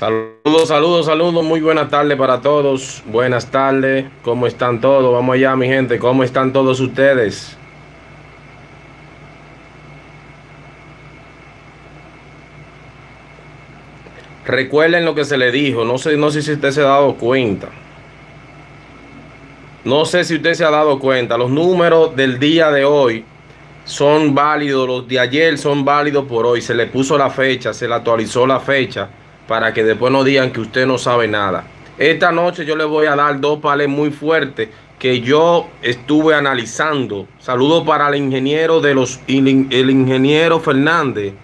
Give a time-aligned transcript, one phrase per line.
[0.00, 1.44] Saludos, saludos, saludos.
[1.44, 3.02] Muy buenas tardes para todos.
[3.04, 4.06] Buenas tardes.
[4.22, 5.12] ¿Cómo están todos?
[5.12, 5.98] Vamos allá, mi gente.
[5.98, 7.54] ¿Cómo están todos ustedes?
[14.46, 15.84] Recuerden lo que se le dijo.
[15.84, 17.68] No sé, no sé si usted se ha dado cuenta.
[19.84, 21.36] No sé si usted se ha dado cuenta.
[21.36, 23.22] Los números del día de hoy
[23.84, 24.88] son válidos.
[24.88, 26.62] Los de ayer son válidos por hoy.
[26.62, 29.10] Se le puso la fecha, se le actualizó la fecha
[29.50, 31.64] para que después no digan que usted no sabe nada.
[31.98, 37.26] Esta noche yo le voy a dar dos pales muy fuertes que yo estuve analizando.
[37.40, 41.34] Saludo para el ingeniero de los el ingeniero Fernández.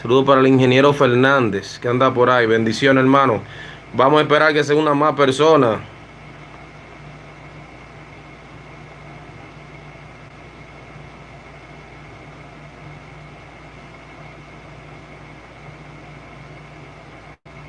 [0.00, 2.46] Saludo para el ingeniero Fernández que anda por ahí.
[2.46, 3.42] Bendición, hermano.
[3.92, 5.80] Vamos a esperar que sea una más persona.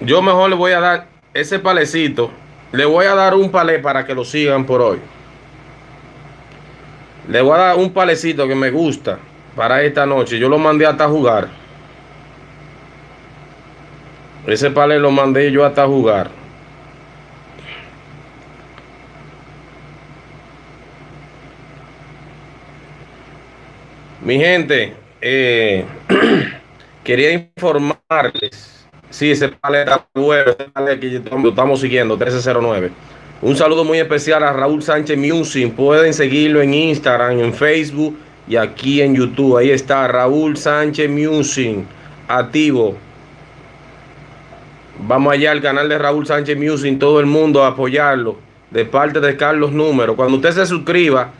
[0.07, 2.31] Yo mejor le voy a dar ese palecito.
[2.71, 4.99] Le voy a dar un palé para que lo sigan por hoy.
[7.27, 9.19] Le voy a dar un palecito que me gusta
[9.53, 10.39] para esta noche.
[10.39, 11.49] Yo lo mandé hasta jugar.
[14.45, 16.29] Ese palé lo mandé yo hasta jugar.
[24.21, 25.85] Mi gente, eh,
[27.03, 28.76] quería informarles
[29.17, 32.91] Sí, ese paleta bueno, ese paleta que lo estamos siguiendo, 1309.
[33.41, 35.73] Un saludo muy especial a Raúl Sánchez Music.
[35.73, 38.15] Pueden seguirlo en Instagram, en Facebook
[38.47, 39.57] y aquí en YouTube.
[39.57, 41.79] Ahí está Raúl Sánchez Music,
[42.27, 42.95] activo.
[44.99, 48.37] Vamos allá al canal de Raúl Sánchez Music, todo el mundo a apoyarlo.
[48.69, 50.15] De parte de Carlos Número.
[50.15, 51.31] Cuando usted se suscriba,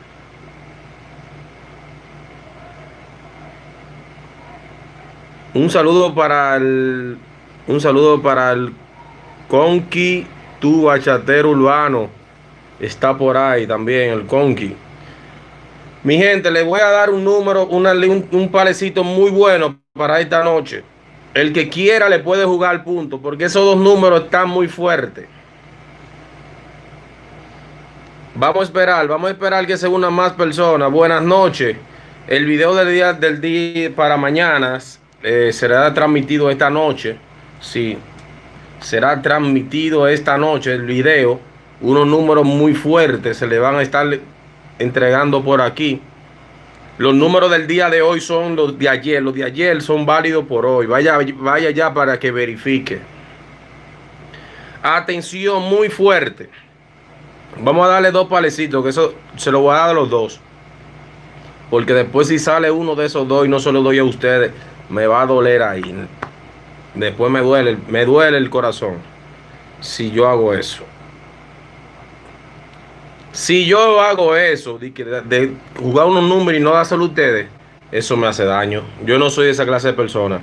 [5.53, 7.19] un saludo para el
[7.67, 8.73] un saludo para el
[9.47, 10.25] Conqui,
[10.59, 12.09] tu bachatero urbano.
[12.79, 14.75] Está por ahí también el Conqui.
[16.03, 20.43] Mi gente, les voy a dar un número, un, un palecito muy bueno para esta
[20.43, 20.83] noche.
[21.33, 25.27] El que quiera le puede jugar punto, porque esos dos números están muy fuertes.
[28.35, 30.91] Vamos a esperar, vamos a esperar que se unan más personas.
[30.91, 31.75] Buenas noches.
[32.27, 34.79] El video del día del día para mañana
[35.23, 37.17] eh, será transmitido esta noche.
[37.61, 37.97] Sí,
[38.79, 41.39] será transmitido esta noche el video.
[41.81, 44.07] Unos números muy fuertes se le van a estar
[44.79, 46.01] entregando por aquí.
[46.97, 49.21] Los números del día de hoy son los de ayer.
[49.21, 50.87] Los de ayer son válidos por hoy.
[50.87, 52.99] Vaya, vaya ya para que verifique.
[54.81, 56.49] Atención muy fuerte.
[57.59, 60.39] Vamos a darle dos palecitos, que eso se lo voy a dar a los dos.
[61.69, 64.51] Porque después si sale uno de esos dos y no se lo doy a ustedes,
[64.89, 66.07] me va a doler ahí.
[66.97, 68.95] Después me duele, me duele el corazón
[69.79, 70.83] si yo hago eso.
[73.31, 77.47] Si yo hago eso, de, jugar unos números y no dárselo a ustedes,
[77.91, 78.81] eso me hace daño.
[79.05, 80.41] Yo no soy de esa clase de persona.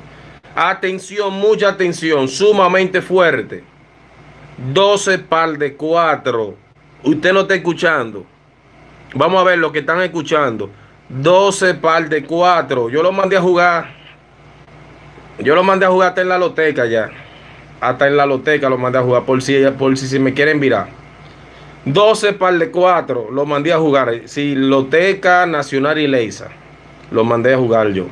[0.54, 3.64] Atención, mucha atención, sumamente fuerte.
[4.72, 6.54] 12 par de 4.
[7.02, 8.24] Usted no está escuchando.
[9.14, 10.70] Vamos a ver lo que están escuchando.
[11.08, 12.90] 12 par de 4.
[12.90, 14.03] Yo lo mandé a jugar
[15.38, 17.10] yo lo mandé a jugar hasta en la loteca ya.
[17.80, 20.60] Hasta en la loteca lo mandé a jugar por si, por si, si me quieren
[20.60, 20.88] virar.
[21.84, 24.22] 12 par de 4 lo mandé a jugar.
[24.26, 26.48] Si Loteca, Nacional y Leisa.
[27.10, 28.06] Lo mandé a jugar yo.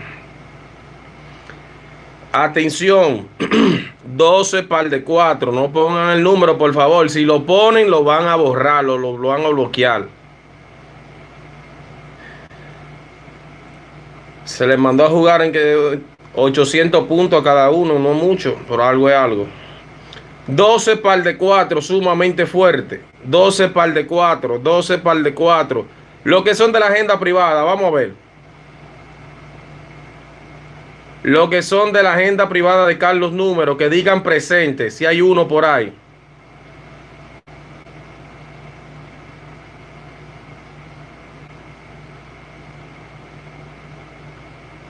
[2.32, 3.28] Atención.
[4.04, 5.52] 12 par de 4.
[5.52, 7.08] No pongan el número, por favor.
[7.08, 10.06] Si lo ponen, lo van a borrar, lo, lo van a bloquear.
[14.44, 16.00] Se les mandó a jugar en que
[16.34, 19.46] 800 puntos a cada uno, no mucho, pero algo es algo.
[20.46, 23.02] 12 par de 4, sumamente fuerte.
[23.24, 25.86] 12 par de 4, 12 par de 4.
[26.24, 28.14] Lo que son de la agenda privada, vamos a ver.
[31.22, 35.20] Lo que son de la agenda privada de Carlos Número, que digan presente, si hay
[35.20, 35.92] uno por ahí.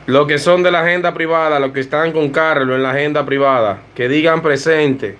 [0.07, 3.25] Los que son de la agenda privada, los que están con Carlos en la agenda
[3.25, 5.17] privada, que digan presente.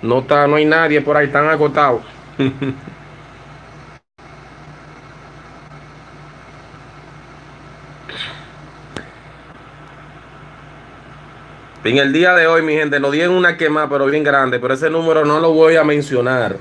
[0.00, 2.02] No, está, no hay nadie por ahí, están agotados.
[11.84, 14.74] En el día de hoy, mi gente, nos dieron una quema, pero bien grande, pero
[14.74, 16.56] ese número no lo voy a mencionar.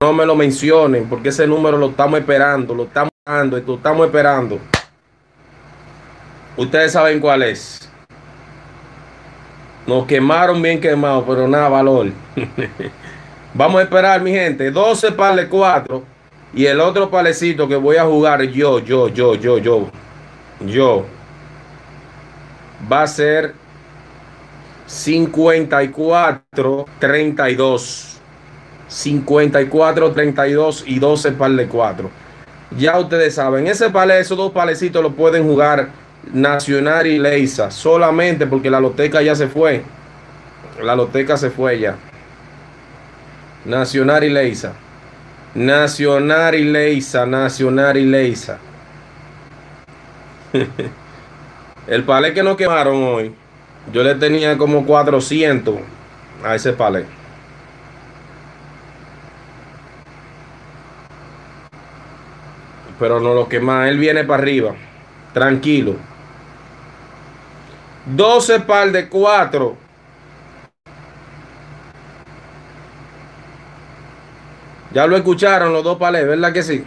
[0.00, 4.06] No me lo mencionen, porque ese número lo estamos esperando, lo estamos esperando, lo estamos
[4.06, 4.60] esperando.
[6.56, 7.88] Ustedes saben cuál es.
[9.86, 12.06] Nos quemaron bien quemados, pero nada valor.
[13.54, 14.70] Vamos a esperar, mi gente.
[14.70, 16.02] 12 pales 4.
[16.54, 19.88] Y el otro palecito que voy a jugar yo, yo, yo, yo, yo.
[20.64, 21.04] Yo.
[22.90, 23.54] Va a ser
[24.86, 28.10] 54, 32.
[28.88, 32.10] 54, 32 y 12 par de 4.
[32.78, 35.88] Ya ustedes saben, ese pale, esos dos palecitos lo pueden jugar
[36.32, 37.70] Nacional y Leisa.
[37.70, 39.82] Solamente porque la loteca ya se fue.
[40.82, 41.96] La loteca se fue ya.
[43.64, 44.72] Nacional y Leisa.
[45.54, 47.26] Nacional y Leisa.
[47.26, 48.58] Nacional y Leisa.
[51.86, 53.34] El palé que nos quemaron hoy.
[53.92, 55.76] Yo le tenía como 400
[56.42, 57.04] a ese palé.
[62.98, 63.88] Pero no lo quema.
[63.88, 64.74] Él viene para arriba.
[65.32, 65.96] Tranquilo.
[68.06, 69.76] 12 par de 4.
[74.92, 76.84] Ya lo escucharon los dos palés, ¿verdad que sí?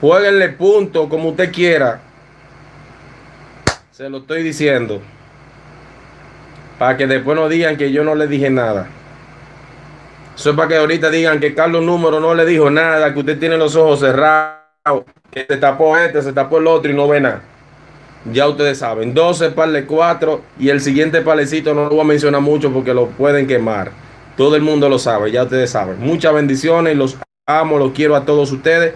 [0.00, 2.00] Jueguenle punto como usted quiera.
[3.90, 5.00] Se lo estoy diciendo.
[6.78, 8.86] Para que después no digan que yo no le dije nada.
[10.36, 13.38] Eso es para que ahorita digan que Carlos Número no le dijo nada, que usted
[13.38, 17.20] tiene los ojos cerrados, que se tapó este, se tapó el otro y no ve
[17.20, 17.42] nada.
[18.26, 22.04] Ya ustedes saben, 12 par de 4 y el siguiente palecito no lo voy a
[22.04, 23.92] mencionar mucho porque lo pueden quemar.
[24.36, 25.98] Todo el mundo lo sabe, ya ustedes saben.
[26.00, 28.94] Muchas bendiciones, los amo, los quiero a todos ustedes.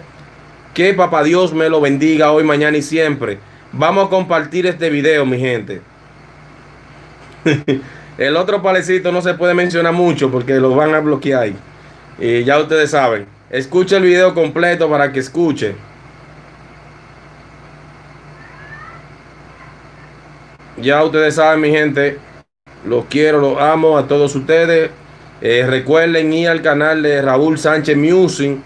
[0.75, 3.39] Que papá Dios me lo bendiga hoy, mañana y siempre.
[3.71, 5.81] Vamos a compartir este video, mi gente.
[8.17, 11.49] el otro palecito no se puede mencionar mucho porque lo van a bloquear.
[12.19, 13.25] Y ya ustedes saben.
[13.49, 15.75] Escuche el video completo para que escuche.
[20.85, 22.19] Ya ustedes saben, mi gente,
[22.85, 24.91] los quiero, los amo a todos ustedes.
[25.41, 28.59] Eh, recuerden ir al canal de Raúl Sánchez Music.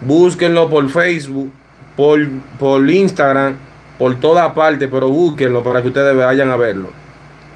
[0.00, 1.50] Búsquenlo por Facebook,
[1.96, 2.20] por,
[2.60, 3.56] por Instagram,
[3.98, 6.90] por toda parte, pero búsquenlo para que ustedes vayan a verlo.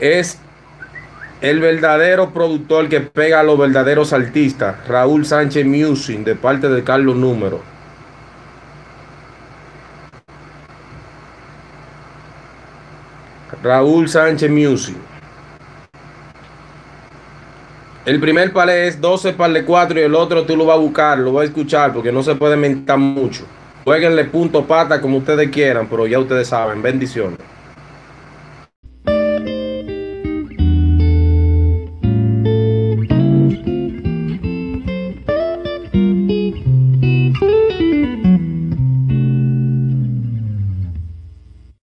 [0.01, 0.41] Es
[1.41, 6.83] el verdadero productor que pega a los verdaderos artistas, Raúl Sánchez Music, de parte de
[6.83, 7.61] Carlos Número.
[13.63, 14.97] Raúl Sánchez Music.
[18.07, 20.81] El primer palé es 12 par de 4 y el otro tú lo vas a
[20.81, 23.45] buscar, lo vas a escuchar porque no se puede mentar mucho.
[23.85, 26.81] Jueguenle punto pata como ustedes quieran, pero ya ustedes saben.
[26.81, 27.39] Bendiciones.